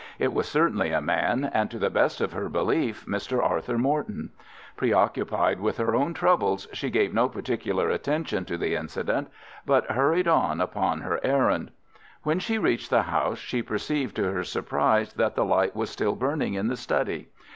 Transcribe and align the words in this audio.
It 0.17 0.33
was 0.33 0.47
certainly 0.49 0.89
a 0.91 0.99
man, 0.99 1.43
and 1.53 1.69
to 1.69 1.77
the 1.77 1.91
best 1.91 2.21
of 2.21 2.33
her 2.33 2.49
belief 2.49 3.05
Mr. 3.05 3.39
Arthur 3.39 3.77
Morton. 3.77 4.31
Preoccupied 4.75 5.59
with 5.59 5.77
her 5.77 5.93
own 5.95 6.15
troubles, 6.15 6.67
she 6.73 6.89
gave 6.89 7.13
no 7.13 7.29
particular 7.29 7.91
attention 7.91 8.43
to 8.45 8.57
the 8.57 8.73
incident, 8.73 9.29
but 9.63 9.91
hurried 9.91 10.27
on 10.27 10.59
upon 10.59 11.01
her 11.01 11.19
errand. 11.21 11.69
When 12.23 12.39
she 12.39 12.57
reached 12.57 12.89
the 12.89 13.03
house 13.03 13.37
she 13.37 13.61
perceived 13.61 14.15
to 14.15 14.31
her 14.31 14.43
surprise 14.43 15.13
that 15.13 15.35
the 15.35 15.45
light 15.45 15.75
was 15.75 15.91
still 15.91 16.15
burning 16.15 16.55
in 16.55 16.67
the 16.67 16.77
study. 16.77 17.27